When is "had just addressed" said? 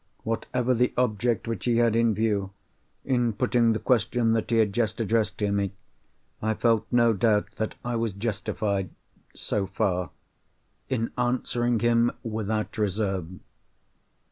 4.57-5.37